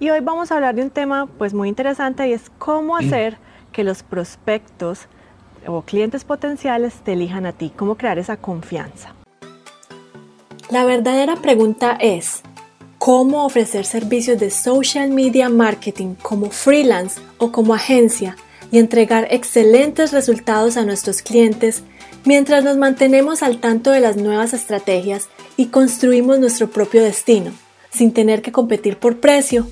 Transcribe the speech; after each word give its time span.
Y 0.00 0.08
hoy 0.08 0.20
vamos 0.20 0.50
a 0.50 0.56
hablar 0.56 0.74
de 0.74 0.82
un 0.82 0.88
tema 0.88 1.26
pues 1.26 1.52
muy 1.52 1.68
interesante 1.68 2.26
y 2.26 2.32
es 2.32 2.50
cómo 2.58 2.96
hacer 2.96 3.36
que 3.70 3.84
los 3.84 4.02
prospectos 4.02 5.00
o 5.66 5.82
clientes 5.82 6.24
potenciales 6.24 6.94
te 7.04 7.12
elijan 7.12 7.44
a 7.44 7.52
ti, 7.52 7.70
cómo 7.76 7.96
crear 7.96 8.18
esa 8.18 8.38
confianza. 8.38 9.14
La 10.70 10.86
verdadera 10.86 11.36
pregunta 11.36 11.98
es, 12.00 12.40
¿cómo 12.96 13.44
ofrecer 13.44 13.84
servicios 13.84 14.40
de 14.40 14.50
social 14.50 15.10
media 15.10 15.50
marketing 15.50 16.14
como 16.22 16.50
freelance 16.50 17.20
o 17.36 17.52
como 17.52 17.74
agencia 17.74 18.36
y 18.72 18.78
entregar 18.78 19.28
excelentes 19.30 20.12
resultados 20.12 20.78
a 20.78 20.86
nuestros 20.86 21.20
clientes 21.20 21.82
mientras 22.24 22.64
nos 22.64 22.78
mantenemos 22.78 23.42
al 23.42 23.58
tanto 23.58 23.90
de 23.90 24.00
las 24.00 24.16
nuevas 24.16 24.54
estrategias 24.54 25.28
y 25.58 25.66
construimos 25.66 26.38
nuestro 26.38 26.70
propio 26.70 27.02
destino, 27.02 27.50
sin 27.90 28.14
tener 28.14 28.40
que 28.40 28.52
competir 28.52 28.96
por 28.96 29.18
precio. 29.18 29.66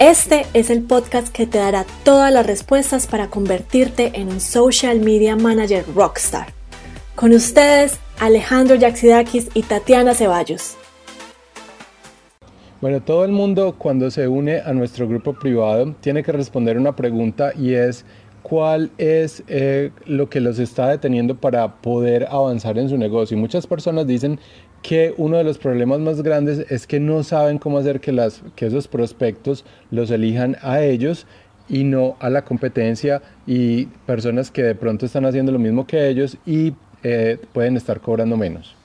Este 0.00 0.46
es 0.54 0.70
el 0.70 0.82
podcast 0.82 1.28
que 1.28 1.46
te 1.46 1.58
dará 1.58 1.84
todas 2.04 2.32
las 2.32 2.46
respuestas 2.46 3.06
para 3.06 3.28
convertirte 3.28 4.12
en 4.14 4.28
un 4.28 4.40
social 4.40 4.98
media 4.98 5.36
manager 5.36 5.84
rockstar. 5.94 6.54
Con 7.14 7.32
ustedes, 7.32 8.00
Alejandro 8.18 8.76
Yaxidakis 8.76 9.50
y 9.52 9.62
Tatiana 9.62 10.14
Ceballos. 10.14 10.78
Bueno, 12.80 13.02
todo 13.02 13.26
el 13.26 13.32
mundo 13.32 13.74
cuando 13.76 14.10
se 14.10 14.26
une 14.26 14.60
a 14.60 14.72
nuestro 14.72 15.06
grupo 15.06 15.34
privado 15.34 15.94
tiene 16.00 16.22
que 16.22 16.32
responder 16.32 16.78
una 16.78 16.96
pregunta 16.96 17.52
y 17.54 17.74
es 17.74 18.06
cuál 18.42 18.90
es 18.98 19.42
eh, 19.48 19.90
lo 20.06 20.28
que 20.28 20.40
los 20.40 20.58
está 20.58 20.88
deteniendo 20.88 21.36
para 21.36 21.76
poder 21.80 22.26
avanzar 22.30 22.78
en 22.78 22.88
su 22.88 22.98
negocio. 22.98 23.36
Y 23.36 23.40
muchas 23.40 23.66
personas 23.66 24.06
dicen 24.06 24.38
que 24.82 25.14
uno 25.16 25.36
de 25.36 25.44
los 25.44 25.58
problemas 25.58 26.00
más 26.00 26.22
grandes 26.22 26.70
es 26.70 26.86
que 26.86 27.00
no 27.00 27.22
saben 27.22 27.58
cómo 27.58 27.78
hacer 27.78 28.00
que, 28.00 28.12
las, 28.12 28.42
que 28.56 28.66
esos 28.66 28.88
prospectos 28.88 29.64
los 29.90 30.10
elijan 30.10 30.56
a 30.62 30.80
ellos 30.82 31.26
y 31.68 31.84
no 31.84 32.16
a 32.18 32.30
la 32.30 32.42
competencia 32.42 33.22
y 33.46 33.86
personas 34.06 34.50
que 34.50 34.62
de 34.62 34.74
pronto 34.74 35.06
están 35.06 35.24
haciendo 35.24 35.52
lo 35.52 35.58
mismo 35.58 35.86
que 35.86 36.08
ellos 36.08 36.36
y 36.46 36.74
eh, 37.02 37.38
pueden 37.52 37.76
estar 37.76 38.00
cobrando 38.00 38.36
menos. 38.36 38.79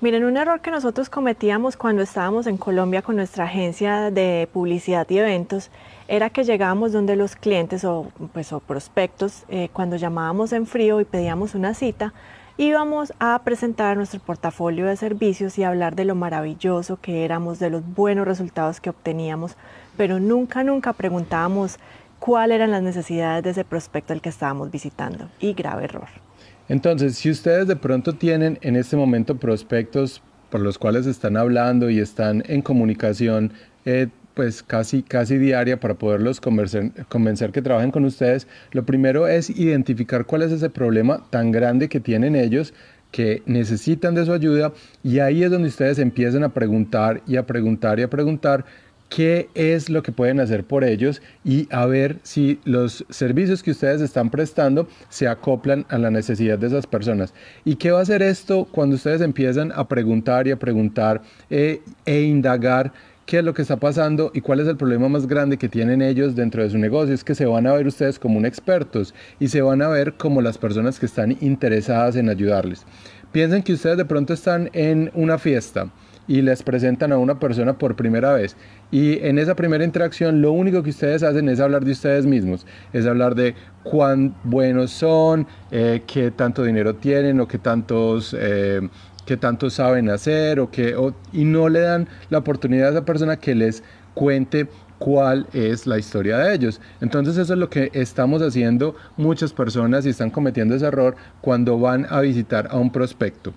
Miren, 0.00 0.24
un 0.24 0.36
error 0.36 0.60
que 0.60 0.70
nosotros 0.70 1.10
cometíamos 1.10 1.76
cuando 1.76 2.02
estábamos 2.02 2.46
en 2.46 2.56
Colombia 2.56 3.02
con 3.02 3.16
nuestra 3.16 3.46
agencia 3.46 4.12
de 4.12 4.48
publicidad 4.52 5.04
y 5.10 5.18
eventos 5.18 5.70
era 6.06 6.30
que 6.30 6.44
llegábamos 6.44 6.92
donde 6.92 7.16
los 7.16 7.34
clientes 7.34 7.84
o, 7.84 8.06
pues, 8.32 8.52
o 8.52 8.60
prospectos, 8.60 9.42
eh, 9.48 9.70
cuando 9.72 9.96
llamábamos 9.96 10.52
en 10.52 10.66
frío 10.66 11.00
y 11.00 11.04
pedíamos 11.04 11.56
una 11.56 11.74
cita, 11.74 12.14
íbamos 12.58 13.12
a 13.18 13.40
presentar 13.42 13.96
nuestro 13.96 14.20
portafolio 14.20 14.86
de 14.86 14.96
servicios 14.96 15.58
y 15.58 15.64
hablar 15.64 15.96
de 15.96 16.04
lo 16.04 16.14
maravilloso 16.14 17.00
que 17.00 17.24
éramos, 17.24 17.58
de 17.58 17.70
los 17.70 17.82
buenos 17.84 18.24
resultados 18.24 18.80
que 18.80 18.90
obteníamos, 18.90 19.56
pero 19.96 20.20
nunca, 20.20 20.62
nunca 20.62 20.92
preguntábamos 20.92 21.80
cuáles 22.20 22.54
eran 22.54 22.70
las 22.70 22.84
necesidades 22.84 23.42
de 23.42 23.50
ese 23.50 23.64
prospecto 23.64 24.12
al 24.12 24.20
que 24.20 24.28
estábamos 24.28 24.70
visitando. 24.70 25.28
Y 25.40 25.54
grave 25.54 25.86
error. 25.86 26.27
Entonces, 26.68 27.16
si 27.16 27.30
ustedes 27.30 27.66
de 27.66 27.76
pronto 27.76 28.14
tienen 28.14 28.58
en 28.62 28.76
este 28.76 28.96
momento 28.96 29.36
prospectos 29.36 30.22
por 30.50 30.60
los 30.60 30.78
cuales 30.78 31.06
están 31.06 31.36
hablando 31.36 31.90
y 31.90 31.98
están 31.98 32.42
en 32.46 32.62
comunicación, 32.62 33.52
eh, 33.84 34.08
pues 34.34 34.62
casi, 34.62 35.02
casi 35.02 35.36
diaria 35.36 35.80
para 35.80 35.94
poderlos 35.94 36.40
convencer, 36.40 36.92
convencer 37.08 37.50
que 37.50 37.62
trabajen 37.62 37.90
con 37.90 38.04
ustedes, 38.04 38.46
lo 38.70 38.84
primero 38.84 39.26
es 39.26 39.50
identificar 39.50 40.26
cuál 40.26 40.42
es 40.42 40.52
ese 40.52 40.70
problema 40.70 41.24
tan 41.30 41.50
grande 41.50 41.88
que 41.88 42.00
tienen 42.00 42.36
ellos 42.36 42.72
que 43.10 43.42
necesitan 43.46 44.14
de 44.14 44.26
su 44.26 44.32
ayuda 44.32 44.72
y 45.02 45.18
ahí 45.18 45.42
es 45.42 45.50
donde 45.50 45.68
ustedes 45.68 45.98
empiezan 45.98 46.44
a 46.44 46.50
preguntar 46.50 47.22
y 47.26 47.36
a 47.36 47.46
preguntar 47.46 47.98
y 47.98 48.02
a 48.02 48.10
preguntar 48.10 48.64
qué 49.08 49.48
es 49.54 49.88
lo 49.88 50.02
que 50.02 50.12
pueden 50.12 50.40
hacer 50.40 50.64
por 50.64 50.84
ellos 50.84 51.22
y 51.44 51.66
a 51.70 51.86
ver 51.86 52.18
si 52.22 52.60
los 52.64 53.04
servicios 53.08 53.62
que 53.62 53.70
ustedes 53.70 54.00
están 54.00 54.30
prestando 54.30 54.88
se 55.08 55.28
acoplan 55.28 55.86
a 55.88 55.98
la 55.98 56.10
necesidad 56.10 56.58
de 56.58 56.66
esas 56.66 56.86
personas. 56.86 57.32
¿Y 57.64 57.76
qué 57.76 57.90
va 57.90 58.00
a 58.00 58.02
hacer 58.02 58.22
esto 58.22 58.66
cuando 58.70 58.96
ustedes 58.96 59.20
empiezan 59.20 59.72
a 59.74 59.88
preguntar 59.88 60.46
y 60.46 60.50
a 60.50 60.58
preguntar 60.58 61.22
eh, 61.50 61.80
e 62.04 62.22
indagar? 62.22 62.92
qué 63.28 63.40
es 63.40 63.44
lo 63.44 63.52
que 63.52 63.60
está 63.60 63.76
pasando 63.76 64.30
y 64.32 64.40
cuál 64.40 64.60
es 64.60 64.66
el 64.68 64.78
problema 64.78 65.06
más 65.10 65.26
grande 65.26 65.58
que 65.58 65.68
tienen 65.68 66.00
ellos 66.00 66.34
dentro 66.34 66.62
de 66.62 66.70
su 66.70 66.78
negocio. 66.78 67.14
Es 67.14 67.22
que 67.22 67.34
se 67.34 67.44
van 67.44 67.66
a 67.66 67.74
ver 67.74 67.86
ustedes 67.86 68.18
como 68.18 68.38
un 68.38 68.46
expertos 68.46 69.14
y 69.38 69.48
se 69.48 69.60
van 69.60 69.82
a 69.82 69.88
ver 69.88 70.14
como 70.14 70.40
las 70.40 70.56
personas 70.56 70.98
que 70.98 71.04
están 71.04 71.36
interesadas 71.42 72.16
en 72.16 72.30
ayudarles. 72.30 72.86
Piensen 73.30 73.62
que 73.62 73.74
ustedes 73.74 73.98
de 73.98 74.06
pronto 74.06 74.32
están 74.32 74.70
en 74.72 75.10
una 75.12 75.36
fiesta 75.36 75.90
y 76.28 76.42
les 76.42 76.62
presentan 76.62 77.10
a 77.10 77.18
una 77.18 77.40
persona 77.40 77.78
por 77.78 77.96
primera 77.96 78.34
vez. 78.34 78.56
Y 78.92 79.18
en 79.26 79.38
esa 79.38 79.56
primera 79.56 79.82
interacción 79.82 80.40
lo 80.42 80.52
único 80.52 80.82
que 80.82 80.90
ustedes 80.90 81.22
hacen 81.22 81.48
es 81.48 81.58
hablar 81.58 81.84
de 81.84 81.92
ustedes 81.92 82.26
mismos, 82.26 82.66
es 82.92 83.06
hablar 83.06 83.34
de 83.34 83.54
cuán 83.82 84.36
buenos 84.44 84.90
son, 84.90 85.46
eh, 85.70 86.02
qué 86.06 86.30
tanto 86.30 86.62
dinero 86.62 86.94
tienen 86.94 87.40
o 87.40 87.48
qué 87.48 87.58
tantos... 87.58 88.36
Eh, 88.38 88.88
qué 89.24 89.36
tanto 89.36 89.68
saben 89.68 90.08
hacer 90.08 90.58
o 90.58 90.70
qué, 90.70 90.96
y 91.34 91.44
no 91.44 91.68
le 91.68 91.80
dan 91.80 92.08
la 92.30 92.38
oportunidad 92.38 92.88
a 92.88 92.90
esa 92.92 93.04
persona 93.04 93.36
que 93.36 93.54
les 93.54 93.82
cuente 94.14 94.68
cuál 94.98 95.46
es 95.52 95.86
la 95.86 95.98
historia 95.98 96.38
de 96.38 96.54
ellos. 96.54 96.80
Entonces 97.02 97.36
eso 97.36 97.52
es 97.52 97.58
lo 97.58 97.68
que 97.68 97.90
estamos 97.92 98.40
haciendo 98.40 98.96
muchas 99.18 99.52
personas 99.52 100.06
y 100.06 100.08
están 100.08 100.30
cometiendo 100.30 100.74
ese 100.74 100.86
error 100.86 101.14
cuando 101.42 101.78
van 101.78 102.06
a 102.08 102.22
visitar 102.22 102.68
a 102.70 102.78
un 102.78 102.90
prospecto 102.90 103.52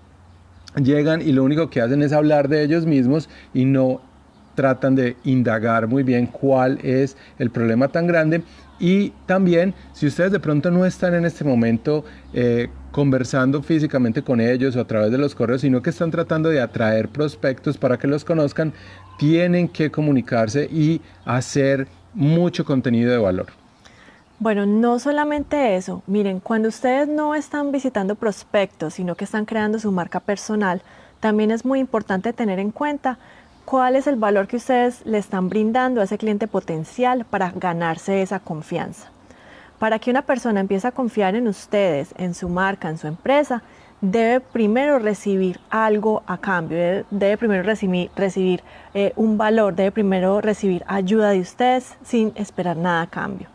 llegan 0.76 1.22
y 1.22 1.32
lo 1.32 1.44
único 1.44 1.70
que 1.70 1.82
hacen 1.82 2.04
es 2.04 2.14
hablar 2.14 2.48
de 2.48 2.64
ellos 2.64 2.86
mismos 2.86 3.30
y 3.54 3.66
no 3.66 4.02
tratan 4.56 4.96
de 4.96 5.16
indagar 5.24 5.88
muy 5.88 6.04
bien 6.04 6.28
cuál 6.28 6.80
es 6.84 7.18
el 7.40 7.50
problema 7.50 7.88
tan 7.88 8.08
grande 8.08 8.44
y 8.80 9.14
también 9.28 9.74
si 9.94 10.08
ustedes 10.08 10.32
de 10.32 10.40
pronto 10.40 10.72
no 10.72 10.86
están 10.86 11.14
en 11.14 11.24
este 11.24 11.44
momento 11.44 12.04
eh, 12.34 12.68
conversando 12.92 13.62
físicamente 13.62 14.24
con 14.24 14.42
ellos 14.42 14.76
o 14.76 14.82
a 14.82 14.88
través 14.88 15.12
de 15.12 15.20
los 15.20 15.36
correos, 15.36 15.62
sino 15.62 15.82
que 15.82 15.92
están 15.92 16.10
tratando 16.10 16.50
de 16.50 16.62
atraer 16.62 17.08
prospectos 17.08 17.78
para 17.78 17.98
que 17.98 18.08
los 18.08 18.26
conozcan, 18.26 18.74
tienen 19.20 19.68
que 19.68 19.92
comunicarse 19.92 20.66
y 20.66 21.00
hacer 21.26 21.88
mucho 22.16 22.66
contenido 22.66 23.12
de 23.12 23.20
valor. 23.20 23.61
Bueno, 24.42 24.66
no 24.66 24.98
solamente 24.98 25.76
eso. 25.76 26.02
Miren, 26.08 26.40
cuando 26.40 26.70
ustedes 26.70 27.08
no 27.08 27.36
están 27.36 27.72
visitando 27.72 28.16
prospectos, 28.16 28.96
sino 28.96 29.14
que 29.14 29.26
están 29.26 29.46
creando 29.46 29.78
su 29.78 29.92
marca 29.92 30.20
personal, 30.20 30.82
también 31.20 31.52
es 31.52 31.64
muy 31.64 31.80
importante 31.80 32.34
tener 32.34 32.58
en 32.58 32.72
cuenta 32.72 33.20
cuál 33.66 33.96
es 33.96 34.08
el 34.08 34.16
valor 34.16 34.48
que 34.48 34.56
ustedes 34.56 35.06
le 35.06 35.20
están 35.20 35.48
brindando 35.48 36.02
a 36.02 36.06
ese 36.06 36.18
cliente 36.18 36.48
potencial 36.48 37.24
para 37.24 37.52
ganarse 37.52 38.24
esa 38.24 38.40
confianza. 38.40 39.12
Para 39.78 40.00
que 40.00 40.10
una 40.10 40.24
persona 40.24 40.60
empiece 40.60 40.88
a 40.88 40.92
confiar 40.92 41.36
en 41.36 41.48
ustedes, 41.48 42.16
en 42.18 42.34
su 42.34 42.50
marca, 42.50 42.90
en 42.90 42.98
su 42.98 43.06
empresa, 43.06 43.62
debe 44.02 44.40
primero 44.40 44.98
recibir 44.98 45.60
algo 45.70 46.24
a 46.26 46.40
cambio, 46.40 47.06
debe, 47.12 47.38
primero 47.38 47.62
recibir, 47.62 48.64
eh, 48.96 49.14
un 49.18 49.38
valor, 49.38 49.76
debe 49.76 49.92
primero 49.92 50.42
recibir 50.42 50.84
ayuda 50.88 51.30
de 51.30 51.42
ustedes 51.42 51.94
sin 52.04 52.32
esperar 52.34 52.76
nada 52.76 53.04
a 53.04 53.08
cambio. 53.08 53.48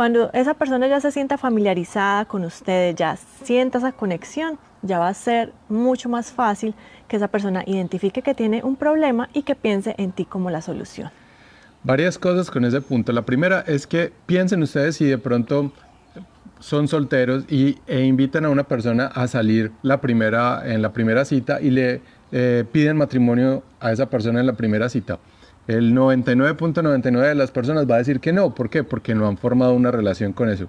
Cuando 0.00 0.30
esa 0.32 0.54
persona 0.54 0.88
ya 0.88 0.98
se 0.98 1.10
sienta 1.10 1.36
familiarizada 1.36 2.24
con 2.24 2.46
ustedes, 2.46 2.96
ya 2.96 3.18
sienta 3.44 3.76
esa 3.76 3.92
conexión, 3.92 4.58
ya 4.80 4.98
va 4.98 5.08
a 5.08 5.12
ser 5.12 5.52
mucho 5.68 6.08
más 6.08 6.32
fácil 6.32 6.72
que 7.06 7.16
esa 7.16 7.28
persona 7.28 7.62
identifique 7.66 8.22
que 8.22 8.34
tiene 8.34 8.64
un 8.64 8.76
problema 8.76 9.28
y 9.34 9.42
que 9.42 9.54
piense 9.54 9.94
en 9.98 10.12
ti 10.12 10.24
como 10.24 10.48
la 10.48 10.62
solución. 10.62 11.10
Varias 11.82 12.18
cosas 12.18 12.50
con 12.50 12.64
ese 12.64 12.80
punto. 12.80 13.12
La 13.12 13.26
primera 13.26 13.60
es 13.66 13.86
que 13.86 14.10
piensen 14.24 14.62
ustedes 14.62 14.96
si 14.96 15.04
de 15.04 15.18
pronto 15.18 15.70
son 16.60 16.88
solteros 16.88 17.44
y, 17.50 17.76
e 17.86 18.02
invitan 18.02 18.46
a 18.46 18.48
una 18.48 18.64
persona 18.64 19.08
a 19.08 19.28
salir 19.28 19.70
la 19.82 20.00
primera, 20.00 20.62
en 20.64 20.80
la 20.80 20.94
primera 20.94 21.26
cita 21.26 21.60
y 21.60 21.68
le 21.68 22.00
eh, 22.32 22.64
piden 22.72 22.96
matrimonio 22.96 23.62
a 23.80 23.92
esa 23.92 24.08
persona 24.08 24.40
en 24.40 24.46
la 24.46 24.54
primera 24.54 24.88
cita. 24.88 25.18
El 25.66 25.92
99.99 25.94 27.28
de 27.28 27.34
las 27.34 27.50
personas 27.50 27.88
va 27.88 27.96
a 27.96 27.98
decir 27.98 28.18
que 28.18 28.32
no. 28.32 28.54
¿Por 28.54 28.70
qué? 28.70 28.82
Porque 28.82 29.14
no 29.14 29.28
han 29.28 29.36
formado 29.36 29.74
una 29.74 29.90
relación 29.90 30.32
con 30.32 30.48
eso. 30.48 30.66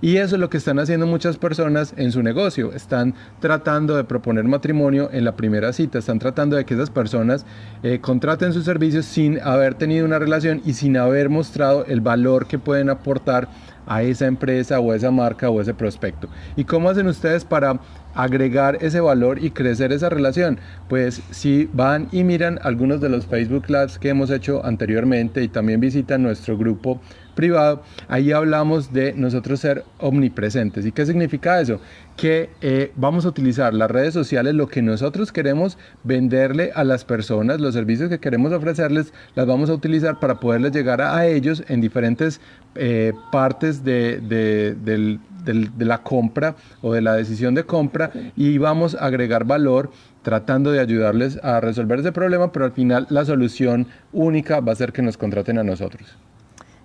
Y 0.00 0.18
eso 0.18 0.36
es 0.36 0.40
lo 0.40 0.50
que 0.50 0.58
están 0.58 0.78
haciendo 0.78 1.06
muchas 1.06 1.38
personas 1.38 1.94
en 1.96 2.12
su 2.12 2.22
negocio. 2.22 2.72
Están 2.72 3.14
tratando 3.40 3.96
de 3.96 4.04
proponer 4.04 4.44
matrimonio 4.44 5.08
en 5.12 5.24
la 5.24 5.34
primera 5.34 5.72
cita. 5.72 5.98
Están 5.98 6.18
tratando 6.18 6.56
de 6.56 6.64
que 6.64 6.74
esas 6.74 6.90
personas 6.90 7.46
eh, 7.82 8.00
contraten 8.00 8.52
sus 8.52 8.64
servicios 8.64 9.06
sin 9.06 9.40
haber 9.40 9.74
tenido 9.74 10.04
una 10.04 10.18
relación 10.18 10.60
y 10.64 10.74
sin 10.74 10.96
haber 10.98 11.30
mostrado 11.30 11.84
el 11.86 12.00
valor 12.00 12.46
que 12.46 12.58
pueden 12.58 12.90
aportar 12.90 13.48
a 13.86 14.02
esa 14.02 14.26
empresa 14.26 14.78
o 14.80 14.94
esa 14.94 15.10
marca 15.10 15.50
o 15.50 15.60
ese 15.60 15.74
prospecto. 15.74 16.28
¿Y 16.56 16.64
cómo 16.64 16.90
hacen 16.90 17.06
ustedes 17.06 17.44
para 17.44 17.80
agregar 18.14 18.78
ese 18.80 19.00
valor 19.00 19.42
y 19.42 19.50
crecer 19.50 19.92
esa 19.92 20.08
relación? 20.08 20.58
Pues 20.88 21.22
si 21.30 21.68
van 21.72 22.08
y 22.12 22.24
miran 22.24 22.58
algunos 22.62 23.00
de 23.00 23.08
los 23.08 23.26
Facebook 23.26 23.68
Lives 23.68 23.98
que 23.98 24.08
hemos 24.08 24.30
hecho 24.30 24.64
anteriormente 24.64 25.42
y 25.42 25.48
también 25.48 25.80
visitan 25.80 26.22
nuestro 26.22 26.56
grupo 26.56 27.00
privado, 27.34 27.82
ahí 28.08 28.32
hablamos 28.32 28.92
de 28.92 29.12
nosotros 29.14 29.60
ser 29.60 29.84
omnipresentes. 29.98 30.86
¿Y 30.86 30.92
qué 30.92 31.04
significa 31.04 31.60
eso? 31.60 31.80
Que 32.16 32.50
eh, 32.60 32.92
vamos 32.96 33.24
a 33.24 33.28
utilizar 33.28 33.74
las 33.74 33.90
redes 33.90 34.14
sociales, 34.14 34.54
lo 34.54 34.68
que 34.68 34.82
nosotros 34.82 35.32
queremos 35.32 35.76
venderle 36.04 36.70
a 36.74 36.84
las 36.84 37.04
personas, 37.04 37.60
los 37.60 37.74
servicios 37.74 38.08
que 38.08 38.20
queremos 38.20 38.52
ofrecerles, 38.52 39.12
las 39.34 39.46
vamos 39.46 39.68
a 39.70 39.74
utilizar 39.74 40.20
para 40.20 40.40
poderles 40.40 40.72
llegar 40.72 41.00
a, 41.00 41.26
ellos 41.26 41.64
en 41.68 41.80
diferentes 41.80 42.40
eh, 42.74 43.12
partes 43.32 43.82
de, 43.82 44.20
de 44.20 45.18
la 45.44 46.02
compra 46.02 46.56
o 46.82 46.92
de 46.92 47.00
la 47.00 47.14
decisión 47.14 47.54
de 47.54 47.64
compra 47.64 48.10
y 48.36 48.58
vamos 48.58 48.94
a 48.94 49.06
agregar 49.06 49.44
valor 49.44 49.90
tratando 50.22 50.72
de 50.72 50.80
ayudarles 50.80 51.38
a 51.44 51.60
resolver 51.60 52.00
ese 52.00 52.12
problema, 52.12 52.50
pero 52.50 52.64
al 52.64 52.72
final 52.72 53.06
la 53.10 53.24
solución 53.24 53.86
única 54.12 54.60
va 54.60 54.72
a 54.72 54.76
ser 54.76 54.92
que 54.92 55.02
nos 55.02 55.16
contraten 55.16 55.58
a 55.58 55.62
nosotros. 55.64 56.16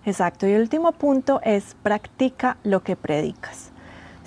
Exacto. 0.05 0.47
Y 0.47 0.51
el 0.51 0.61
último 0.61 0.91
punto 0.91 1.39
es 1.43 1.75
practica 1.81 2.57
lo 2.63 2.81
que 2.83 2.95
predicas. 2.95 3.71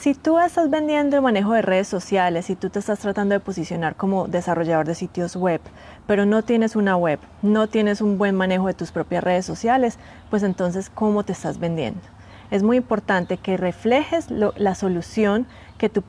Si 0.02 0.14
tú 0.14 0.40
estás 0.40 0.69
vendiendo 0.69 1.14
el 1.14 1.23
manejo 1.23 1.52
de 1.52 1.62
redes 1.62 1.87
sociales, 1.87 2.50
y 2.50 2.56
tú 2.56 2.70
te 2.70 2.81
estás 2.81 2.99
tratando 2.99 3.35
de 3.35 3.40
posicionar 3.40 3.94
como 3.94 4.26
desarrollador 4.26 4.85
de 4.85 4.96
sitios 4.96 5.37
web, 5.37 5.61
pero 6.08 6.26
no 6.26 6.43
tienes 6.43 6.75
una 6.75 6.96
web, 6.96 7.20
no 7.43 7.69
tienes 7.69 8.00
un 8.00 8.19
buen 8.19 8.35
manejo 8.35 8.67
de 8.67 8.75
tus 8.75 8.90
propias 8.90 9.23
redes 9.23 9.46
sociales, 9.46 9.99
pues 10.28 10.43
entonces, 10.43 10.90
¿cómo 10.90 11.23
te 11.23 11.32
estás 11.32 11.61
vendiendo? 11.61 12.00
Es 12.52 12.62
muy 12.62 12.76
importante 12.76 13.38
que 13.38 13.56
reflejes 13.56 14.26
la 14.31 14.75
solución 14.75 15.46
que, 15.78 15.88
tu 15.88 16.04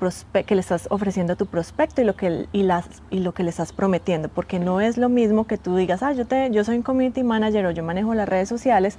que 0.45 0.55
le 0.55 0.59
estás 0.59 0.87
ofreciendo 0.91 1.33
a 1.33 1.35
tu 1.37 1.45
prospecto 1.45 2.01
y 2.01 2.03
lo, 2.03 2.17
que, 2.17 2.47
y, 2.51 2.63
las, 2.63 2.85
y 3.09 3.19
lo 3.19 3.33
que 3.33 3.43
le 3.43 3.49
estás 3.49 3.71
prometiendo, 3.71 4.27
porque 4.27 4.59
no 4.59 4.81
es 4.81 4.97
lo 4.97 5.07
mismo 5.07 5.47
que 5.47 5.57
tú 5.57 5.77
digas, 5.77 6.03
ah, 6.03 6.11
yo, 6.11 6.27
te, 6.27 6.51
yo 6.51 6.65
soy 6.65 6.75
un 6.75 6.83
community 6.83 7.23
manager 7.23 7.67
o 7.67 7.71
yo 7.71 7.81
manejo 7.81 8.13
las 8.13 8.27
redes 8.27 8.49
sociales, 8.49 8.97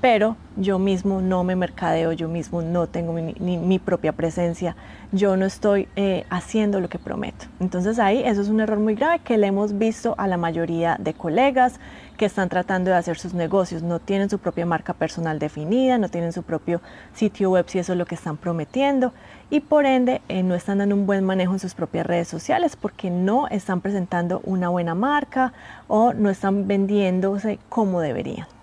pero 0.00 0.36
yo 0.56 0.78
mismo 0.78 1.20
no 1.20 1.44
me 1.44 1.56
mercadeo, 1.56 2.12
yo 2.12 2.28
mismo 2.28 2.62
no 2.62 2.86
tengo 2.86 3.12
mi, 3.12 3.34
mi 3.38 3.78
propia 3.78 4.12
presencia, 4.12 4.76
yo 5.12 5.36
no 5.36 5.46
estoy 5.46 5.88
eh, 5.96 6.24
haciendo 6.30 6.80
lo 6.80 6.88
que 6.88 6.98
prometo. 6.98 7.46
Entonces 7.60 7.98
ahí 7.98 8.22
eso 8.24 8.40
es 8.40 8.48
un 8.48 8.60
error 8.60 8.78
muy 8.78 8.94
grave 8.94 9.20
que 9.20 9.38
le 9.38 9.46
hemos 9.46 9.78
visto 9.78 10.14
a 10.18 10.26
la 10.26 10.36
mayoría 10.36 10.96
de 10.98 11.14
colegas 11.14 11.80
que 12.16 12.24
están 12.24 12.48
tratando 12.48 12.90
de 12.90 12.96
hacer 12.96 13.18
sus 13.18 13.34
negocios, 13.34 13.82
no 13.82 13.98
tienen 13.98 14.30
su 14.30 14.38
propia 14.38 14.66
marca 14.66 14.94
personal 14.94 15.38
definida, 15.38 15.98
no 15.98 16.08
tienen 16.08 16.32
su 16.32 16.42
propio 16.42 16.80
sitio 17.14 17.50
web 17.50 17.66
si 17.68 17.78
eso 17.78 17.92
es 17.92 17.98
lo 17.98 18.06
que 18.06 18.14
están 18.14 18.36
prometiendo 18.36 19.12
y 19.50 19.60
por 19.60 19.86
ende 19.86 20.22
eh, 20.28 20.42
no 20.42 20.54
están 20.54 20.78
dando 20.78 20.94
un 20.94 21.06
buen 21.06 21.24
manejo 21.24 21.52
en 21.52 21.58
sus 21.58 21.74
propias 21.74 22.06
redes 22.06 22.28
sociales 22.28 22.76
porque 22.76 23.10
no 23.10 23.48
están 23.48 23.80
presentando 23.80 24.40
una 24.44 24.68
buena 24.68 24.94
marca 24.94 25.52
o 25.88 26.12
no 26.14 26.30
están 26.30 26.66
vendiéndose 26.66 27.58
como 27.68 28.00
deberían. 28.00 28.55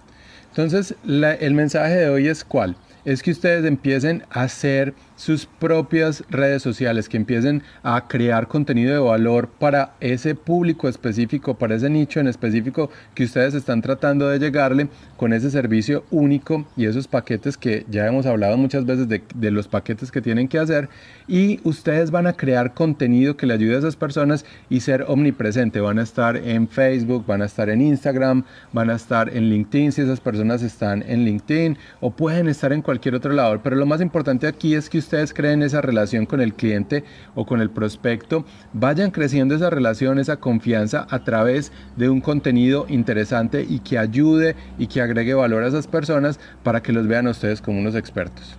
Entonces, 0.55 0.93
el 1.03 1.53
mensaje 1.55 1.95
de 1.95 2.09
hoy 2.09 2.27
es 2.27 2.43
cuál? 2.43 2.75
Es 3.05 3.21
que 3.21 3.31
ustedes 3.31 3.65
empiecen 3.65 4.23
a 4.29 4.43
hacer 4.43 4.93
sus 5.17 5.45
propias 5.45 6.23
redes 6.29 6.61
sociales, 6.61 7.09
que 7.09 7.17
empiecen 7.17 7.63
a 7.83 8.07
crear 8.07 8.47
contenido 8.47 8.93
de 8.93 8.99
valor 8.99 9.49
para 9.49 9.93
ese 9.99 10.35
público 10.35 10.87
específico, 10.87 11.55
para 11.55 11.75
ese 11.75 11.89
nicho 11.89 12.21
en 12.21 12.27
específico 12.27 12.89
que 13.13 13.25
ustedes 13.25 13.53
están 13.53 13.81
tratando 13.81 14.27
de 14.29 14.39
llegarle 14.39 14.87
con 15.17 15.33
ese 15.33 15.51
servicio 15.51 16.05
único 16.11 16.65
y 16.77 16.85
esos 16.85 17.07
paquetes 17.07 17.57
que 17.57 17.85
ya 17.89 18.07
hemos 18.07 18.25
hablado 18.25 18.57
muchas 18.57 18.85
veces 18.85 19.07
de, 19.07 19.51
los 19.51 19.67
paquetes 19.67 20.11
que 20.11 20.21
tienen 20.21 20.47
que 20.47 20.57
hacer 20.57 20.89
y 21.27 21.59
ustedes 21.63 22.09
van 22.09 22.25
a 22.25 22.33
crear 22.33 22.73
contenido 22.73 23.37
que 23.37 23.45
le 23.45 23.53
ayude 23.53 23.75
a 23.75 23.79
esas 23.79 23.95
personas 23.95 24.45
y 24.69 24.79
ser 24.79 25.05
omnipresente. 25.07 25.79
Van 25.81 25.99
a 25.99 26.03
estar 26.03 26.37
en 26.37 26.67
Facebook, 26.67 27.25
van 27.25 27.41
a 27.41 27.45
estar 27.45 27.69
en 27.69 27.81
Instagram, 27.81 28.45
van 28.71 28.89
a 28.89 28.95
estar 28.95 29.29
en 29.29 29.49
LinkedIn 29.49 29.91
si 29.91 30.01
esas 30.01 30.19
personas 30.19 30.63
están 30.63 31.03
en 31.05 31.25
LinkedIn 31.25 31.77
o 31.99 32.11
pueden 32.11 32.47
estar 32.47 32.73
en 32.73 32.81
cualquier 32.81 32.92
otro 33.15 33.33
lado. 33.33 33.59
Pero 33.63 33.75
lo 33.75 33.85
más 33.85 34.01
importante 34.01 34.47
aquí 34.47 34.75
es 34.75 34.89
que 34.89 34.97
ustedes 34.97 35.33
creen 35.33 35.63
esa 35.63 35.81
relación 35.81 36.25
con 36.25 36.41
el 36.41 36.53
cliente 36.53 37.03
o 37.35 37.45
con 37.45 37.61
el 37.61 37.69
prospecto, 37.69 38.45
vayan 38.73 39.11
creciendo 39.11 39.55
esa 39.55 39.69
relación, 39.69 40.19
esa 40.19 40.37
confianza 40.37 41.07
a 41.09 41.23
través 41.23 41.71
de 41.95 42.09
un 42.09 42.21
contenido 42.21 42.85
interesante 42.89 43.65
y 43.67 43.79
que 43.79 43.97
ayude 43.97 44.55
y 44.77 44.87
que 44.87 45.01
agregue 45.01 45.33
valor 45.33 45.63
a 45.63 45.67
esas 45.67 45.87
personas 45.87 46.39
para 46.63 46.81
que 46.81 46.93
los 46.93 47.07
vean 47.07 47.27
a 47.27 47.31
ustedes 47.31 47.61
como 47.61 47.79
unos 47.79 47.95
expertos. 47.95 48.57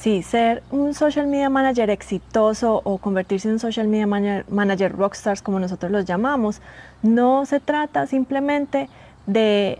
Sí, 0.00 0.22
ser 0.22 0.62
un 0.70 0.94
social 0.94 1.26
media 1.26 1.50
manager 1.50 1.90
exitoso 1.90 2.80
o 2.84 2.96
convertirse 2.96 3.48
en 3.48 3.54
un 3.54 3.60
social 3.60 3.86
media 3.86 4.06
manager 4.06 4.96
rockstars 4.96 5.42
como 5.42 5.60
nosotros 5.60 5.92
los 5.92 6.06
llamamos, 6.06 6.62
no 7.02 7.44
se 7.44 7.60
trata 7.60 8.06
simplemente 8.06 8.78
de 8.78 8.88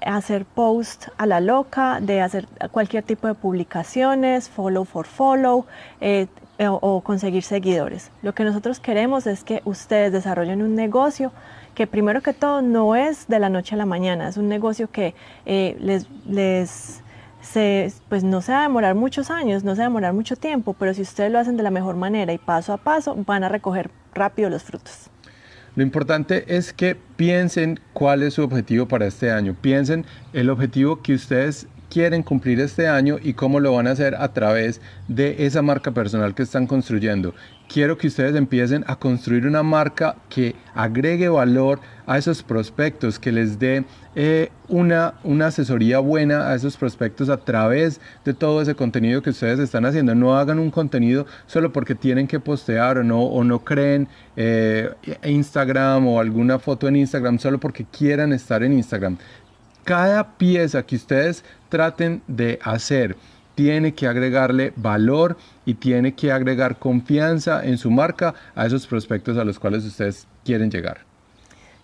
hacer 0.04 0.44
post 0.44 1.08
a 1.16 1.26
la 1.26 1.40
loca, 1.40 2.00
de 2.00 2.20
hacer 2.20 2.46
cualquier 2.70 3.02
tipo 3.02 3.26
de 3.26 3.34
publicaciones, 3.34 4.48
follow 4.48 4.84
for 4.84 5.06
follow 5.06 5.66
eh, 6.00 6.26
o, 6.68 7.00
conseguir 7.00 7.42
seguidores. 7.42 8.10
Lo 8.22 8.34
que 8.34 8.44
nosotros 8.44 8.80
queremos 8.80 9.26
es 9.26 9.44
que 9.44 9.62
ustedes 9.64 10.12
desarrollen 10.12 10.62
un 10.62 10.74
negocio 10.74 11.32
que 11.74 11.86
primero 11.86 12.20
que 12.20 12.32
todo 12.32 12.62
no 12.62 12.96
es 12.96 13.26
de 13.28 13.38
la 13.38 13.48
noche 13.48 13.74
a 13.74 13.78
la 13.78 13.86
mañana, 13.86 14.28
es 14.28 14.36
un 14.36 14.48
negocio 14.48 14.90
que 14.90 15.14
eh, 15.46 15.76
les, 15.80 16.06
les 16.26 17.02
pues 18.08 18.22
no 18.22 18.42
se 18.42 18.52
va 18.52 18.60
a 18.60 18.62
demorar 18.62 18.94
muchos 18.94 19.30
años, 19.30 19.64
no 19.64 19.74
se 19.74 19.80
va 19.80 19.86
a 19.86 19.88
demorar 19.88 20.12
mucho 20.12 20.36
tiempo, 20.36 20.74
pero 20.74 20.92
si 20.94 21.02
ustedes 21.02 21.32
lo 21.32 21.38
hacen 21.38 21.56
de 21.56 21.62
la 21.62 21.70
mejor 21.70 21.96
manera 21.96 22.32
y 22.32 22.38
paso 22.38 22.72
a 22.72 22.76
paso, 22.76 23.16
van 23.26 23.44
a 23.44 23.48
recoger 23.48 23.90
rápido 24.14 24.50
los 24.50 24.62
frutos. 24.62 25.10
Lo 25.76 25.82
importante 25.82 26.56
es 26.56 26.72
que 26.72 26.96
piensen 27.16 27.78
cuál 27.92 28.22
es 28.22 28.34
su 28.34 28.42
objetivo 28.42 28.86
para 28.88 29.06
este 29.06 29.30
año. 29.30 29.56
Piensen 29.60 30.04
el 30.32 30.50
objetivo 30.50 31.02
que 31.02 31.14
ustedes 31.14 31.68
quieren 31.90 32.22
cumplir 32.22 32.60
este 32.60 32.88
año 32.88 33.18
y 33.20 33.34
cómo 33.34 33.60
lo 33.60 33.74
van 33.74 33.88
a 33.88 33.90
hacer 33.90 34.14
a 34.14 34.32
través 34.32 34.80
de 35.08 35.44
esa 35.44 35.60
marca 35.60 35.90
personal 35.90 36.34
que 36.34 36.44
están 36.44 36.66
construyendo. 36.66 37.34
Quiero 37.68 37.98
que 37.98 38.06
ustedes 38.06 38.34
empiecen 38.34 38.84
a 38.86 38.96
construir 38.96 39.46
una 39.46 39.62
marca 39.62 40.16
que 40.28 40.56
agregue 40.74 41.28
valor 41.28 41.80
a 42.06 42.18
esos 42.18 42.42
prospectos, 42.42 43.18
que 43.18 43.30
les 43.30 43.58
dé 43.60 43.84
eh, 44.16 44.50
una, 44.68 45.14
una 45.22 45.48
asesoría 45.48 46.00
buena 46.00 46.48
a 46.48 46.54
esos 46.56 46.76
prospectos 46.76 47.28
a 47.28 47.36
través 47.36 48.00
de 48.24 48.34
todo 48.34 48.60
ese 48.62 48.74
contenido 48.74 49.22
que 49.22 49.30
ustedes 49.30 49.60
están 49.60 49.84
haciendo. 49.84 50.14
No 50.14 50.36
hagan 50.36 50.58
un 50.58 50.70
contenido 50.70 51.26
solo 51.46 51.72
porque 51.72 51.94
tienen 51.94 52.26
que 52.26 52.40
postear 52.40 52.98
o 52.98 53.04
no, 53.04 53.22
o 53.22 53.44
no 53.44 53.60
creen 53.60 54.08
eh, 54.36 54.90
Instagram 55.24 56.08
o 56.08 56.20
alguna 56.20 56.58
foto 56.58 56.88
en 56.88 56.96
Instagram 56.96 57.38
solo 57.38 57.58
porque 57.58 57.84
quieran 57.84 58.32
estar 58.32 58.62
en 58.62 58.72
Instagram 58.72 59.18
cada 59.84 60.36
pieza 60.36 60.84
que 60.84 60.96
ustedes 60.96 61.44
traten 61.70 62.20
de 62.26 62.58
hacer 62.62 63.16
tiene 63.54 63.92
que 63.92 64.06
agregarle 64.06 64.72
valor 64.76 65.36
y 65.66 65.74
tiene 65.74 66.14
que 66.14 66.32
agregar 66.32 66.78
confianza 66.78 67.62
en 67.62 67.76
su 67.76 67.90
marca 67.90 68.34
a 68.54 68.64
esos 68.64 68.86
prospectos 68.86 69.36
a 69.36 69.44
los 69.44 69.58
cuales 69.58 69.84
ustedes 69.84 70.26
quieren 70.44 70.70
llegar. 70.70 71.00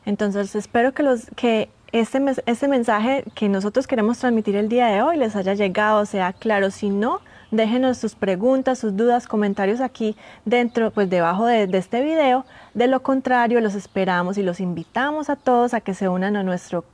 Entonces 0.06 0.54
espero 0.54 0.94
que, 0.94 1.02
los, 1.02 1.26
que 1.36 1.68
este, 1.92 2.18
este 2.46 2.68
mensaje 2.68 3.24
que 3.34 3.50
nosotros 3.50 3.86
queremos 3.86 4.18
transmitir 4.18 4.56
el 4.56 4.70
día 4.70 4.86
de 4.86 5.02
hoy 5.02 5.18
les 5.18 5.36
haya 5.36 5.52
llegado, 5.52 6.06
sea 6.06 6.32
claro. 6.32 6.70
Si 6.70 6.88
no, 6.88 7.20
déjenos 7.50 7.98
sus 7.98 8.14
preguntas, 8.14 8.78
sus 8.78 8.96
dudas, 8.96 9.26
comentarios 9.26 9.80
aquí 9.80 10.16
dentro, 10.46 10.92
pues 10.92 11.10
debajo 11.10 11.44
de, 11.44 11.66
de, 11.66 11.76
este 11.76 12.02
video. 12.02 12.46
De 12.72 12.86
lo 12.86 13.02
contrario, 13.02 13.60
los 13.60 13.74
esperamos 13.74 14.38
y 14.38 14.42
los 14.42 14.60
invitamos 14.60 15.28
a 15.28 15.36
todos 15.36 15.74
a 15.74 15.82
que 15.82 15.92
se 15.92 16.08
unan 16.08 16.36
a 16.36 16.42
nuestro 16.42 16.84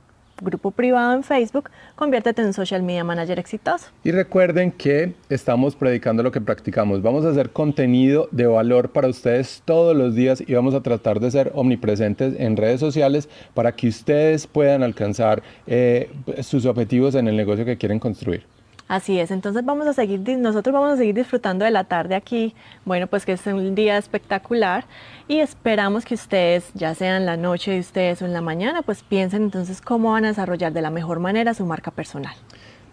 grupo 0.41 0.71
privado 0.71 1.13
en 1.13 1.23
Facebook, 1.23 1.69
conviértete 1.95 2.41
en 2.41 2.47
un 2.47 2.53
social 2.53 2.83
media 2.83 3.03
manager 3.03 3.39
exitoso. 3.39 3.87
Y 4.03 4.11
recuerden 4.11 4.71
que 4.71 5.13
estamos 5.29 5.75
predicando 5.75 6.23
lo 6.23 6.31
que 6.31 6.41
practicamos. 6.41 7.01
Vamos 7.01 7.25
a 7.25 7.29
hacer 7.29 7.51
contenido 7.51 8.27
de 8.31 8.47
valor 8.47 8.91
para 8.91 9.07
ustedes 9.07 9.61
todos 9.65 9.95
los 9.95 10.15
días 10.15 10.43
y 10.45 10.53
vamos 10.53 10.73
a 10.73 10.81
tratar 10.81 11.19
de 11.19 11.31
ser 11.31 11.51
omnipresentes 11.55 12.35
en 12.39 12.57
redes 12.57 12.79
sociales 12.79 13.29
para 13.53 13.71
que 13.73 13.87
ustedes 13.87 14.47
puedan 14.47 14.83
alcanzar 14.83 15.43
eh, 15.67 16.09
sus 16.41 16.65
objetivos 16.65 17.15
en 17.15 17.27
el 17.27 17.37
negocio 17.37 17.65
que 17.65 17.77
quieren 17.77 17.99
construir. 17.99 18.52
Así 18.93 19.19
es, 19.19 19.31
entonces 19.31 19.65
vamos 19.65 19.87
a 19.87 19.93
seguir, 19.93 20.19
nosotros 20.37 20.71
vamos 20.71 20.91
a 20.91 20.97
seguir 20.97 21.15
disfrutando 21.15 21.65
de 21.65 21.71
la 21.71 21.83
tarde 21.83 22.13
aquí, 22.13 22.53
bueno, 22.85 23.07
pues 23.07 23.25
que 23.25 23.31
es 23.31 23.43
un 23.47 23.73
día 23.73 23.97
espectacular 23.97 24.85
y 25.27 25.39
esperamos 25.39 26.05
que 26.05 26.13
ustedes, 26.13 26.69
ya 26.75 26.93
sea 26.93 27.17
en 27.17 27.25
la 27.25 27.35
noche 27.35 27.71
de 27.71 27.79
ustedes 27.79 28.21
o 28.21 28.25
en 28.25 28.33
la 28.33 28.41
mañana, 28.41 28.83
pues 28.83 29.01
piensen 29.01 29.41
entonces 29.41 29.81
cómo 29.81 30.11
van 30.11 30.25
a 30.25 30.27
desarrollar 30.27 30.73
de 30.73 30.83
la 30.83 30.91
mejor 30.91 31.19
manera 31.19 31.55
su 31.55 31.65
marca 31.65 31.89
personal. 31.89 32.35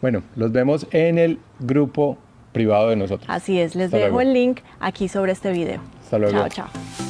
Bueno, 0.00 0.22
los 0.36 0.50
vemos 0.52 0.86
en 0.90 1.18
el 1.18 1.38
grupo 1.58 2.16
privado 2.52 2.88
de 2.88 2.96
nosotros. 2.96 3.28
Así 3.28 3.60
es, 3.60 3.74
les 3.74 3.90
dejo 3.90 4.22
el 4.22 4.32
link 4.32 4.60
aquí 4.80 5.06
sobre 5.06 5.32
este 5.32 5.52
video. 5.52 5.82
Hasta 6.02 6.16
luego. 6.16 6.48
Chao, 6.48 6.48
chao. 6.48 7.09